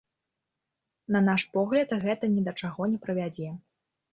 На 1.17 1.21
наш 1.27 1.45
погляд, 1.57 1.89
гэта 2.07 2.33
ні 2.33 2.41
да 2.49 2.57
чаго 2.65 2.91
не 2.95 2.99
прывядзе. 3.05 3.49